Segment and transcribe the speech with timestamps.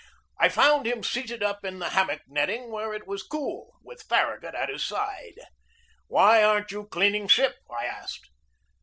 [0.39, 4.35] I found him seated up in the hammock netting where it was cool, with Far
[4.35, 5.37] ragut at his side.
[6.07, 8.31] "Why aren't you cleaning ship?" I asked.